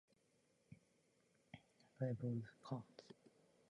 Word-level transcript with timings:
The 1.51 1.57
Poll 1.99 2.09
operates 2.09 2.21
by 2.23 2.25
Borda 2.27 2.45
count. 2.67 3.03